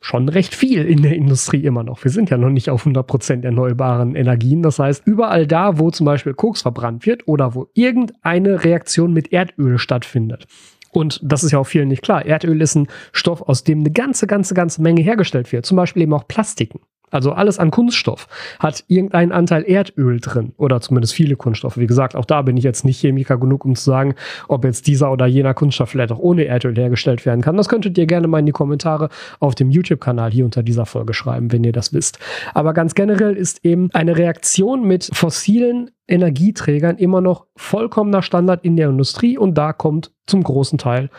schon 0.00 0.28
recht 0.28 0.54
viel 0.54 0.84
in 0.84 1.02
der 1.02 1.14
Industrie 1.14 1.64
immer 1.64 1.82
noch. 1.82 2.04
Wir 2.04 2.10
sind 2.10 2.30
ja 2.30 2.36
noch 2.36 2.50
nicht 2.50 2.68
auf 2.68 2.86
100% 2.86 3.42
erneuerbaren 3.42 4.14
Energien. 4.14 4.62
Das 4.62 4.78
heißt, 4.78 5.06
überall 5.06 5.46
da, 5.46 5.78
wo 5.78 5.90
zum 5.90 6.04
Beispiel 6.04 6.34
Koks 6.34 6.62
verbrannt 6.62 7.06
wird 7.06 7.26
oder 7.26 7.54
wo 7.54 7.68
irgendeine 7.74 8.64
Reaktion 8.64 9.12
mit 9.12 9.32
Erdöl 9.32 9.78
stattfindet. 9.78 10.46
Und 10.92 11.20
das 11.22 11.42
ist 11.42 11.52
ja 11.52 11.58
auch 11.58 11.66
vielen 11.66 11.88
nicht 11.88 12.02
klar. 12.02 12.24
Erdöl 12.24 12.60
ist 12.60 12.76
ein 12.76 12.86
Stoff, 13.12 13.42
aus 13.42 13.64
dem 13.64 13.80
eine 13.80 13.90
ganze, 13.90 14.26
ganze, 14.26 14.54
ganze 14.54 14.82
Menge 14.82 15.02
hergestellt 15.02 15.50
wird. 15.50 15.66
Zum 15.66 15.76
Beispiel 15.76 16.02
eben 16.02 16.12
auch 16.12 16.28
Plastiken. 16.28 16.80
Also 17.10 17.32
alles 17.32 17.58
an 17.58 17.70
Kunststoff 17.70 18.26
hat 18.58 18.84
irgendeinen 18.88 19.30
Anteil 19.30 19.62
Erdöl 19.62 20.18
drin 20.20 20.52
oder 20.56 20.80
zumindest 20.80 21.14
viele 21.14 21.36
Kunststoffe. 21.36 21.76
Wie 21.76 21.86
gesagt, 21.86 22.16
auch 22.16 22.24
da 22.24 22.42
bin 22.42 22.56
ich 22.56 22.64
jetzt 22.64 22.84
nicht 22.84 23.00
Chemiker 23.00 23.38
genug, 23.38 23.64
um 23.64 23.76
zu 23.76 23.84
sagen, 23.84 24.14
ob 24.48 24.64
jetzt 24.64 24.86
dieser 24.88 25.12
oder 25.12 25.26
jener 25.26 25.54
Kunststoff 25.54 25.90
vielleicht 25.90 26.10
auch 26.10 26.18
ohne 26.18 26.44
Erdöl 26.46 26.74
hergestellt 26.74 27.24
werden 27.24 27.40
kann. 27.40 27.56
Das 27.56 27.68
könntet 27.68 27.96
ihr 27.98 28.06
gerne 28.06 28.26
mal 28.26 28.40
in 28.40 28.46
die 28.46 28.52
Kommentare 28.52 29.10
auf 29.38 29.54
dem 29.54 29.70
YouTube-Kanal 29.70 30.32
hier 30.32 30.44
unter 30.44 30.62
dieser 30.62 30.86
Folge 30.86 31.14
schreiben, 31.14 31.52
wenn 31.52 31.62
ihr 31.62 31.72
das 31.72 31.92
wisst. 31.92 32.18
Aber 32.52 32.72
ganz 32.72 32.94
generell 32.94 33.34
ist 33.34 33.64
eben 33.64 33.90
eine 33.92 34.16
Reaktion 34.16 34.84
mit 34.84 35.08
fossilen 35.12 35.90
Energieträgern 36.08 36.96
immer 36.96 37.20
noch 37.20 37.46
vollkommener 37.56 38.22
Standard 38.22 38.64
in 38.64 38.76
der 38.76 38.88
Industrie 38.88 39.38
und 39.38 39.54
da 39.56 39.72
kommt 39.72 40.12
zum 40.26 40.42
großen 40.42 40.78
Teil 40.78 41.10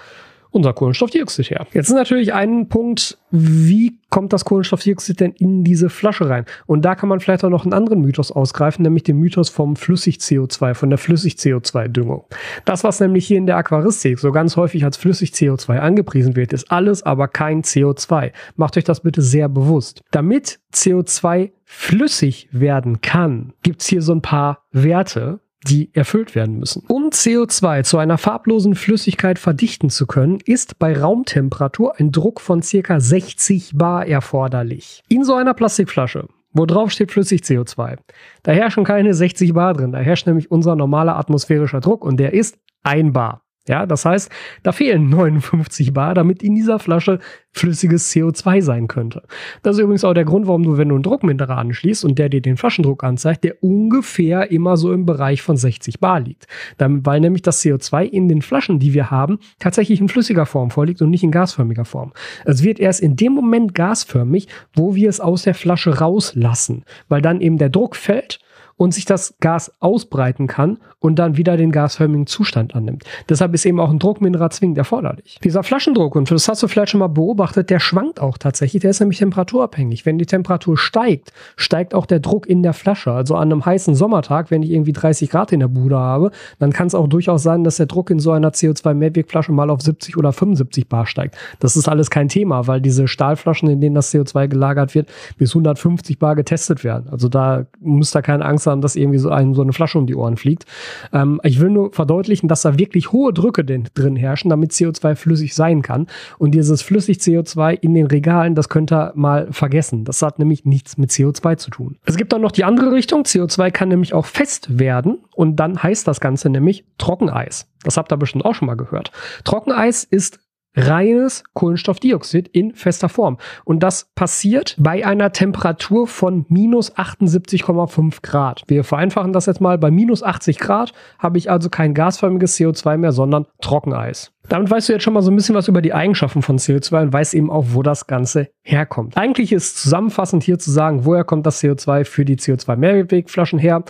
unser 0.56 0.74
Kohlenstoffdioxid 0.74 1.50
her. 1.50 1.68
Jetzt 1.74 1.90
ist 1.90 1.96
natürlich 1.96 2.34
ein 2.34 2.70
Punkt, 2.70 3.18
wie 3.30 4.00
kommt 4.10 4.32
das 4.32 4.46
Kohlenstoffdioxid 4.46 5.20
denn 5.20 5.32
in 5.34 5.66
diese 5.66 5.90
Flasche 5.90 6.30
rein? 6.30 6.46
Und 6.66 6.86
da 6.86 6.96
kann 6.96 7.10
man 7.10 7.20
vielleicht 7.20 7.44
auch 7.44 7.50
noch 7.50 7.66
einen 7.66 7.74
anderen 7.74 8.00
Mythos 8.00 8.32
ausgreifen, 8.32 8.84
nämlich 8.84 9.04
den 9.04 9.18
Mythos 9.18 9.50
vom 9.50 9.76
Flüssig-CO2, 9.76 10.74
von 10.74 10.90
der 10.90 10.98
Flüssig-CO2-Düngung. 10.98 12.24
Das, 12.64 12.86
was 12.86 13.02
nämlich 13.02 13.28
hier 13.28 13.38
in 13.38 13.48
der 13.48 13.58
Aquaristik 13.58 14.18
so 14.18 14.32
ganz 14.32 14.56
häufig 14.56 14.86
als 14.86 14.96
Flüssig-CO2 14.96 15.78
angepriesen 15.78 16.38
wird, 16.38 16.54
ist 16.54 16.72
alles 16.72 17.04
aber 17.04 17.28
kein 17.28 17.64
CO2. 17.64 18.32
Macht 18.56 18.78
euch 18.78 18.86
das 18.86 19.02
bitte 19.02 19.22
sehr 19.22 19.50
bewusst. 19.50 20.04
Damit 20.12 20.60
CO2 20.74 21.52
flüssig 21.66 22.48
werden 22.52 23.02
kann, 23.02 23.52
gibt's 23.62 23.88
hier 23.88 24.02
so 24.02 24.14
ein 24.14 24.22
paar 24.22 24.60
Werte, 24.72 25.42
die 25.64 25.94
erfüllt 25.94 26.36
werden 26.36 26.60
müssen. 26.60 26.84
Um 26.88 27.10
CO2 27.10 27.84
zu 27.84 27.98
einer 27.98 28.18
farblosen 28.18 28.76
Flüssigkeit 28.76 29.40
verdichten 29.40 29.90
zu 29.90 30.06
können, 30.06 30.40
ist 30.46 30.78
bei 30.80 31.00
Raumtemperatur 31.00 32.00
ein 32.00 32.12
Druck 32.12 32.42
von 32.42 32.62
circa 32.62 33.00
60 33.00 33.72
bar 33.76 34.06
erforderlich. 34.06 35.04
In 35.10 35.24
so 35.24 35.34
einer 35.34 35.54
Plastikflasche 35.54 36.28
wo 36.56 36.66
drauf 36.66 36.90
steht 36.90 37.12
flüssig 37.12 37.42
CO2. 37.42 37.98
Da 38.44 38.52
herrschen 38.54 38.86
keine 38.86 39.14
60 39.14 39.54
bar 39.54 39.74
drin, 39.74 39.92
da 39.92 40.00
herrscht 40.00 40.26
nämlich 40.26 40.50
unser 40.50 40.76
normaler 40.76 41.18
atmosphärischer 41.18 41.82
Druck 41.82 42.04
und 42.04 42.18
der 42.18 42.34
ist 42.34 42.58
1 42.84 43.14
bar. 43.14 43.45
Ja, 43.68 43.86
das 43.88 44.06
heißt, 44.06 44.32
da 44.64 44.72
fehlen 44.72 45.10
59 45.10 45.94
Bar, 45.94 46.14
damit 46.14 46.44
in 46.44 46.56
dieser 46.56 46.80
Flasche 46.80 47.20
flüssiges 47.52 48.14
CO2 48.14 48.62
sein 48.62 48.88
könnte. 48.88 49.24
Das 49.64 49.78
ist 49.78 49.82
übrigens 49.82 50.04
auch 50.04 50.14
der 50.14 50.26
Grund, 50.26 50.46
warum 50.46 50.64
du, 50.64 50.78
wenn 50.78 50.90
du 50.90 50.96
einen 50.96 51.04
Druckminderer 51.04 51.58
anschließt 51.58 52.04
und 52.04 52.20
der 52.20 52.30
dir 52.30 52.42
den 52.42 52.58
Flaschendruck 52.58 53.04
anzeigt, 53.04 53.44
der 53.44 53.64
ungefähr 53.64 54.52
immer 54.52 54.76
so 54.76 54.92
im 54.92 55.06
Bereich 55.06 55.42
von 55.42 55.56
60 55.56 56.00
Bar 56.00 56.20
liegt. 56.20 56.48
Dann, 56.78 57.06
weil 57.06 57.22
nämlich 57.22 57.42
das 57.42 57.64
CO2 57.64 58.04
in 58.04 58.28
den 58.28 58.42
Flaschen, 58.42 58.80
die 58.80 58.94
wir 58.94 59.10
haben, 59.10 59.40
tatsächlich 59.58 60.02
in 60.02 60.10
flüssiger 60.10 60.46
Form 60.46 60.70
vorliegt 60.70 61.02
und 61.02 61.10
nicht 61.10 61.24
in 61.24 61.32
gasförmiger 61.32 61.86
Form. 61.86 62.12
Es 62.44 62.62
wird 62.62 62.80
erst 62.80 63.00
in 63.00 63.16
dem 63.16 63.34
Moment 63.34 63.74
gasförmig, 63.74 64.48
wo 64.76 64.94
wir 64.94 65.10
es 65.10 65.22
aus 65.22 65.44
der 65.44 65.56
Flasche 65.56 66.00
rauslassen, 66.00 66.84
weil 67.08 67.22
dann 67.22 67.40
eben 67.42 67.58
der 67.58 67.70
Druck 67.70 67.96
fällt 67.96 68.40
und 68.78 68.94
sich 68.94 69.06
das 69.06 69.36
Gas 69.40 69.72
ausbreiten 69.80 70.48
kann 70.48 70.80
und 71.00 71.18
dann 71.18 71.38
wieder 71.38 71.56
den 71.56 71.72
gasförmigen 71.72 72.28
Zustand 72.28 72.76
annimmt. 72.76 73.04
Deshalb 73.30 73.54
ist 73.54 73.66
eben 73.66 73.80
auch 73.80 73.90
ein 73.90 74.00
Druckmineral 74.00 74.52
zwingend 74.52 74.78
erforderlich. 74.78 75.40
Dieser 75.44 75.64
Flaschendruck, 75.64 76.16
und 76.16 76.30
das 76.30 76.48
hast 76.50 76.62
du 76.62 76.68
vielleicht 76.68 76.92
schon 76.92 77.00
mal 77.00 77.08
beobachtet, 77.08 77.70
der 77.70 77.80
schwankt 77.80 78.20
auch 78.20 78.38
tatsächlich. 78.38 78.82
Der 78.82 78.92
ist 78.92 79.00
nämlich 79.00 79.20
temperaturabhängig. 79.20 80.06
Wenn 80.06 80.18
die 80.18 80.26
Temperatur 80.26 80.78
steigt, 80.78 81.32
steigt 81.56 81.94
auch 81.94 82.06
der 82.06 82.20
Druck 82.20 82.48
in 82.48 82.64
der 82.64 82.74
Flasche. 82.74 83.12
Also 83.12 83.36
an 83.36 83.52
einem 83.52 83.66
heißen 83.66 83.96
Sommertag, 83.96 84.52
wenn 84.52 84.64
ich 84.64 84.72
irgendwie 84.72 84.94
30 84.94 85.30
Grad 85.30 85.54
in 85.54 85.62
der 85.62 85.68
Bude 85.70 85.98
habe, 85.98 86.32
dann 86.60 86.74
kann 86.74 86.88
es 86.88 86.96
auch 86.96 87.08
durchaus 87.08 87.44
sein, 87.44 87.64
dass 87.64 87.78
der 87.78 87.86
Druck 87.86 88.10
in 88.10 88.20
so 88.20 88.32
einer 88.32 88.50
CO2-Mehrwegflasche 88.50 89.52
mal 89.52 89.70
auf 89.70 89.82
70 89.82 90.18
oder 90.18 90.34
75 90.34 90.90
Bar 90.90 91.06
steigt. 91.06 91.38
Das 91.60 91.78
ist 91.78 91.88
alles 91.88 92.10
kein 92.10 92.28
Thema, 92.28 92.68
weil 92.68 92.82
diese 92.82 93.08
Stahlflaschen, 93.08 93.70
in 93.70 93.80
denen 93.80 93.96
das 93.96 94.14
CO2 94.14 94.48
gelagert 94.48 94.96
wird, 94.96 95.10
bis 95.38 95.52
150 95.52 96.20
Bar 96.20 96.36
getestet 96.36 96.84
werden. 96.84 97.08
Also 97.10 97.30
da 97.30 97.66
müsst 97.80 98.16
ihr 98.16 98.22
keine 98.22 98.44
Angst 98.44 98.65
haben, 98.68 98.82
dass 98.82 98.96
irgendwie 98.96 99.20
so, 99.20 99.30
einem 99.30 99.54
so 99.54 99.62
eine 99.62 99.74
Flasche 99.74 99.98
um 99.98 100.08
die 100.08 100.16
Ohren 100.16 100.38
fliegt. 100.38 100.66
Ähm, 101.14 101.40
ich 101.44 101.60
will 101.60 101.70
nur 101.70 101.92
verdeutlichen, 101.92 102.48
dass 102.48 102.62
da 102.62 102.78
wirklich 102.78 103.12
hohe 103.12 103.34
Drücke 103.34 103.64
drin 103.64 104.16
herrschen, 104.16 104.50
damit 104.50 104.72
CO2 104.72 105.16
flüssig 105.16 105.56
sein 105.56 105.82
kann. 105.82 106.08
Und 106.38 106.52
dieses 106.52 106.82
flüssig 106.82 107.18
CO2 107.18 107.74
in 107.80 107.94
den 107.94 108.08
Regalen, 108.08 108.56
das 108.56 108.70
könnt 108.70 108.92
ihr 108.92 109.12
mal 109.16 109.48
vergessen. 109.52 110.06
Das 110.06 110.22
hat 110.22 110.40
nämlich 110.40 110.66
nichts 110.66 110.98
mit 110.98 111.12
CO2 111.12 111.58
zu 111.58 111.70
tun. 111.70 111.98
Es 112.06 112.18
gibt 112.18 112.34
dann 112.34 112.42
noch 112.42 112.52
die 112.52 112.64
andere 112.64 112.92
Richtung. 112.92 113.24
CO2 113.24 113.72
kann 113.72 113.90
nämlich 113.90 114.14
auch 114.14 114.26
fest 114.26 114.80
werden 114.80 115.20
und 115.34 115.58
dann 115.58 115.82
heißt 115.82 116.08
das 116.08 116.20
Ganze 116.20 116.50
nämlich 116.50 116.86
Trockeneis. 116.98 117.68
Das 117.84 117.98
habt 117.98 118.12
ihr 118.12 118.18
bestimmt 118.18 118.46
auch 118.46 118.56
schon 118.56 118.66
mal 118.66 118.76
gehört. 118.76 119.12
Trockeneis 119.44 120.04
ist 120.04 120.40
reines 120.76 121.44
Kohlenstoffdioxid 121.54 122.48
in 122.50 122.74
fester 122.74 123.10
Form. 123.10 123.38
Und 123.64 123.82
das 123.82 124.10
passiert 124.16 124.76
bei 124.78 125.06
einer 125.06 125.32
Temperatur 125.32 126.08
von 126.08 126.46
minus 126.50 126.96
78,5 126.96 128.22
Grad. 128.22 128.64
Wir 128.68 128.84
vereinfachen 128.84 129.34
das 129.34 129.46
jetzt 129.46 129.62
mal. 129.62 129.78
Bei 129.78 129.92
minus 129.92 130.24
80 130.24 130.60
Grad 130.60 130.94
habe 131.20 131.38
ich 131.38 131.50
also 131.50 131.70
kein 131.70 131.94
gasförmiges 131.94 132.58
CO2 132.58 132.98
mehr, 132.98 133.12
sondern 133.12 133.46
Trockeneis. 133.62 134.32
Damit 134.50 134.70
weißt 134.70 134.90
du 134.90 134.94
jetzt 134.94 135.04
schon 135.04 135.14
mal 135.14 135.24
so 135.24 135.32
ein 135.32 135.36
bisschen 135.36 135.56
was 135.56 135.68
über 135.68 135.82
die 135.82 135.94
Eigenschaften 135.94 136.44
von 136.44 136.60
CO2 136.60 137.04
und 137.04 137.14
weißt 137.14 137.34
eben 137.34 137.50
auch, 137.50 137.66
wo 137.70 137.82
das 137.82 138.06
Ganze 138.06 138.50
herkommt. 138.62 139.18
Eigentlich 139.18 139.52
ist 139.52 139.82
zusammenfassend 139.82 140.44
hier 140.44 140.60
zu 140.60 140.70
sagen, 140.70 141.06
woher 141.06 141.24
kommt 141.24 141.48
das 141.48 141.64
CO2 141.64 142.06
für 142.06 142.26
die 142.26 142.38
CO2-Mehrwegflaschen 142.38 143.58
her 143.58 143.84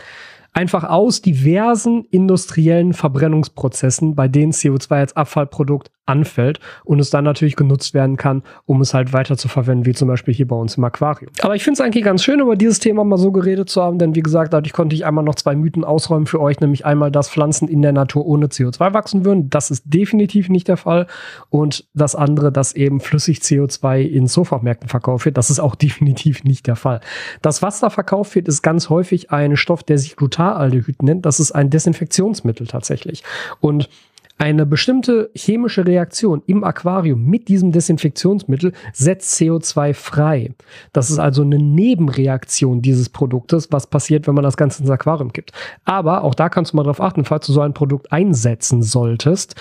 einfach 0.56 0.86
aus 0.86 1.22
diversen 1.22 2.06
industriellen 2.06 2.94
Verbrennungsprozessen, 2.94 4.16
bei 4.16 4.28
denen 4.30 4.54
CO2 4.54 4.92
als 4.92 5.16
Abfallprodukt 5.16 5.92
anfällt 6.06 6.60
und 6.84 7.00
es 7.00 7.10
dann 7.10 7.24
natürlich 7.24 7.56
genutzt 7.56 7.94
werden 7.94 8.18
kann, 8.18 8.44
um 8.66 8.82
es 8.82 8.94
halt 8.94 9.14
weiter 9.14 9.38
zu 9.38 9.48
verwenden, 9.48 9.86
wie 9.86 9.94
zum 9.94 10.08
Beispiel 10.08 10.34
hier 10.34 10.48
bei 10.48 10.56
uns 10.56 10.78
im 10.78 10.84
Aquarium. 10.84 11.32
Aber 11.42 11.56
ich 11.56 11.64
finde 11.64 11.76
es 11.76 11.82
eigentlich 11.82 12.04
ganz 12.04 12.24
schön, 12.24 12.40
über 12.40 12.56
dieses 12.56 12.80
Thema 12.80 13.04
mal 13.04 13.18
so 13.18 13.32
geredet 13.32 13.70
zu 13.70 13.82
haben, 13.82 13.98
denn 13.98 14.16
wie 14.16 14.22
gesagt, 14.22 14.54
dadurch 14.54 14.74
konnte 14.74 14.96
ich 14.96 15.06
einmal 15.06 15.24
noch 15.24 15.36
zwei 15.36 15.56
Mythen 15.56 15.84
ausräumen 15.84 16.28
für 16.28 16.40
euch, 16.42 16.60
nämlich 16.60 16.86
einmal, 16.86 17.12
dass 17.12 17.30
Pflanzen 17.30 17.68
in 17.68 17.82
der 17.82 17.92
Natur 17.92 18.26
ohne 18.26 18.48
CO2 18.48 18.94
wachsen 18.94 19.26
würden. 19.26 19.50
Das 19.50 19.72
ist 19.72 19.84
definitiv 19.86 20.50
nicht 20.50 20.68
der 20.68 20.78
Fall. 20.78 21.08
Und 21.50 21.88
das 21.94 22.16
andere, 22.16 22.52
dass 22.52 22.74
eben 22.74 23.00
flüssig 23.00 23.40
CO2 23.40 24.02
in 24.02 24.28
Sofamärkten 24.28 24.90
verkauft 24.90 25.26
wird, 25.26 25.38
das 25.38 25.50
ist 25.50 25.60
auch 25.60 25.76
definitiv 25.86 26.44
nicht 26.44 26.68
der 26.68 26.76
Fall. 26.76 27.02
Das, 27.42 27.62
was 27.62 27.80
da 27.80 27.90
verkauft 27.90 28.36
wird, 28.36 28.48
ist 28.48 28.62
ganz 28.62 28.90
häufig 28.90 29.32
ein 29.32 29.58
Stoff, 29.58 29.84
der 29.84 29.98
sich 29.98 30.16
Glutaraldehyd 30.16 31.02
nennt. 31.02 31.26
Das 31.26 31.40
ist 31.40 31.52
ein 31.52 31.70
Desinfektionsmittel 31.70 32.68
tatsächlich. 32.68 33.24
Und 33.60 33.90
eine 34.38 34.66
bestimmte 34.66 35.32
chemische 35.34 35.86
Reaktion 35.86 36.44
im 36.46 36.64
Aquarium 36.64 37.24
mit 37.26 37.48
diesem 37.48 37.72
Desinfektionsmittel 37.72 38.74
setzt 38.92 39.40
CO2 39.40 39.94
frei. 39.94 40.54
Das 40.92 41.10
ist 41.10 41.20
also 41.20 41.42
eine 41.42 41.58
Nebenreaktion 41.58 42.82
dieses 42.82 43.08
Produktes, 43.10 43.70
was 43.72 43.88
passiert, 43.88 44.28
wenn 44.28 44.36
man 44.36 44.44
das 44.44 44.58
Ganze 44.58 44.82
ins 44.82 44.92
Aquarium 44.92 45.32
gibt. 45.32 45.52
Aber 45.86 46.24
auch 46.24 46.36
da 46.36 46.50
kannst 46.50 46.74
du 46.74 46.78
mal 46.78 46.84
drauf 46.84 47.00
achten, 47.00 47.24
falls 47.24 47.48
du 47.48 47.54
so 47.54 47.62
ein 47.62 47.74
Produkt 47.74 48.12
einsetzen 48.12 48.84
solltest, 48.84 49.56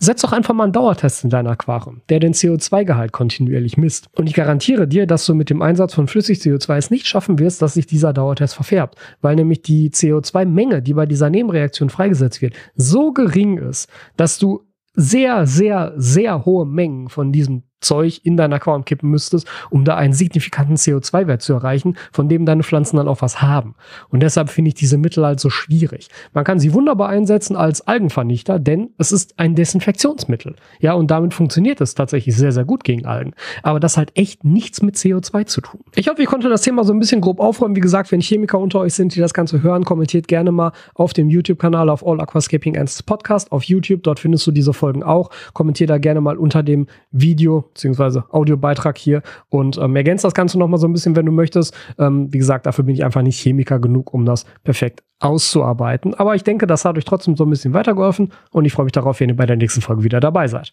Setz 0.00 0.22
doch 0.22 0.32
einfach 0.32 0.54
mal 0.54 0.64
einen 0.64 0.72
Dauertest 0.72 1.24
in 1.24 1.30
dein 1.30 1.46
Aquarium, 1.46 2.02
der 2.08 2.20
den 2.20 2.32
CO2-Gehalt 2.32 3.12
kontinuierlich 3.12 3.76
misst. 3.76 4.08
Und 4.16 4.28
ich 4.28 4.34
garantiere 4.34 4.86
dir, 4.86 5.06
dass 5.06 5.26
du 5.26 5.34
mit 5.34 5.50
dem 5.50 5.60
Einsatz 5.60 5.94
von 5.94 6.06
Flüssig-CO2 6.06 6.76
es 6.76 6.90
nicht 6.90 7.08
schaffen 7.08 7.38
wirst, 7.38 7.62
dass 7.62 7.74
sich 7.74 7.86
dieser 7.86 8.12
Dauertest 8.12 8.54
verfärbt, 8.54 8.96
weil 9.20 9.34
nämlich 9.34 9.62
die 9.62 9.90
CO2-Menge, 9.90 10.82
die 10.82 10.94
bei 10.94 11.06
dieser 11.06 11.30
Nebenreaktion 11.30 11.90
freigesetzt 11.90 12.40
wird, 12.42 12.54
so 12.76 13.12
gering 13.12 13.58
ist, 13.58 13.88
dass 14.16 14.38
du 14.38 14.62
sehr, 14.94 15.46
sehr, 15.46 15.92
sehr 15.96 16.44
hohe 16.44 16.66
Mengen 16.66 17.08
von 17.08 17.32
diesem 17.32 17.64
Zeug 17.80 18.20
in 18.24 18.36
dein 18.36 18.52
Aquarium 18.52 18.84
kippen 18.84 19.10
müsstest, 19.10 19.46
um 19.70 19.84
da 19.84 19.96
einen 19.96 20.12
signifikanten 20.12 20.76
CO2-Wert 20.76 21.42
zu 21.42 21.52
erreichen, 21.52 21.96
von 22.12 22.28
dem 22.28 22.46
deine 22.46 22.62
Pflanzen 22.62 22.96
dann 22.96 23.08
auch 23.08 23.22
was 23.22 23.40
haben. 23.42 23.74
Und 24.08 24.20
deshalb 24.20 24.50
finde 24.50 24.68
ich 24.68 24.74
diese 24.74 24.98
Mittel 24.98 25.24
halt 25.24 25.40
so 25.40 25.50
schwierig. 25.50 26.08
Man 26.32 26.44
kann 26.44 26.58
sie 26.58 26.74
wunderbar 26.74 27.08
einsetzen 27.08 27.56
als 27.56 27.86
Algenvernichter, 27.86 28.58
denn 28.58 28.90
es 28.98 29.12
ist 29.12 29.38
ein 29.38 29.54
Desinfektionsmittel. 29.54 30.56
Ja, 30.80 30.94
und 30.94 31.10
damit 31.10 31.34
funktioniert 31.34 31.80
es 31.80 31.94
tatsächlich 31.94 32.36
sehr, 32.36 32.52
sehr 32.52 32.64
gut 32.64 32.84
gegen 32.84 33.06
Algen. 33.06 33.32
Aber 33.62 33.80
das 33.80 33.96
hat 33.96 34.10
echt 34.14 34.44
nichts 34.44 34.82
mit 34.82 34.96
CO2 34.96 35.46
zu 35.46 35.60
tun. 35.60 35.80
Ich 35.94 36.08
hoffe, 36.08 36.22
ich 36.22 36.28
konnte 36.28 36.48
das 36.48 36.62
Thema 36.62 36.84
so 36.84 36.92
ein 36.92 36.98
bisschen 36.98 37.20
grob 37.20 37.40
aufräumen. 37.40 37.76
Wie 37.76 37.80
gesagt, 37.80 38.10
wenn 38.12 38.20
Chemiker 38.20 38.58
unter 38.58 38.80
euch 38.80 38.94
sind, 38.94 39.14
die 39.14 39.20
das 39.20 39.34
Ganze 39.34 39.62
hören, 39.62 39.84
kommentiert 39.84 40.28
gerne 40.28 40.52
mal 40.52 40.72
auf 40.94 41.12
dem 41.12 41.28
YouTube-Kanal 41.28 41.88
auf 41.88 42.06
All 42.06 42.20
Aquascaping 42.20 42.74
Ends 42.74 43.02
Podcast 43.02 43.52
auf 43.52 43.64
YouTube. 43.64 44.02
Dort 44.02 44.20
findest 44.20 44.46
du 44.46 44.50
diese 44.50 44.72
Folgen 44.72 45.02
auch. 45.02 45.30
Kommentiert 45.52 45.90
da 45.90 45.98
gerne 45.98 46.20
mal 46.20 46.36
unter 46.36 46.62
dem 46.62 46.86
Video 47.10 47.67
beziehungsweise 47.74 48.24
Audiobeitrag 48.30 48.98
hier 48.98 49.22
und 49.48 49.78
ähm, 49.78 49.96
ergänzt 49.96 50.24
das 50.24 50.34
Ganze 50.34 50.58
nochmal 50.58 50.78
so 50.78 50.86
ein 50.86 50.92
bisschen, 50.92 51.16
wenn 51.16 51.26
du 51.26 51.32
möchtest. 51.32 51.74
Ähm, 51.98 52.32
wie 52.32 52.38
gesagt, 52.38 52.66
dafür 52.66 52.84
bin 52.84 52.94
ich 52.94 53.04
einfach 53.04 53.22
nicht 53.22 53.40
Chemiker 53.40 53.78
genug, 53.78 54.12
um 54.12 54.24
das 54.24 54.44
perfekt 54.64 55.02
auszuarbeiten. 55.20 56.14
Aber 56.14 56.34
ich 56.34 56.44
denke, 56.44 56.66
das 56.66 56.84
hat 56.84 56.96
euch 56.96 57.04
trotzdem 57.04 57.36
so 57.36 57.44
ein 57.44 57.50
bisschen 57.50 57.74
weitergeholfen 57.74 58.32
und 58.50 58.64
ich 58.64 58.72
freue 58.72 58.84
mich 58.84 58.92
darauf, 58.92 59.20
wenn 59.20 59.28
ihr 59.28 59.36
bei 59.36 59.46
der 59.46 59.56
nächsten 59.56 59.80
Folge 59.80 60.04
wieder 60.04 60.20
dabei 60.20 60.48
seid. 60.48 60.72